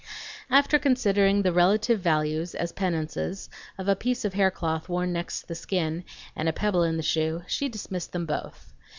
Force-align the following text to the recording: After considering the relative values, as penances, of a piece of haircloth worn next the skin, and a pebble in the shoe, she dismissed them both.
After 0.49 0.79
considering 0.79 1.43
the 1.43 1.53
relative 1.53 1.99
values, 1.99 2.55
as 2.55 2.71
penances, 2.71 3.51
of 3.77 3.87
a 3.87 3.95
piece 3.95 4.25
of 4.25 4.33
haircloth 4.33 4.89
worn 4.89 5.13
next 5.13 5.47
the 5.47 5.53
skin, 5.53 6.05
and 6.35 6.49
a 6.49 6.53
pebble 6.53 6.81
in 6.81 6.97
the 6.97 7.03
shoe, 7.03 7.43
she 7.45 7.69
dismissed 7.69 8.11
them 8.11 8.25
both. 8.25 8.73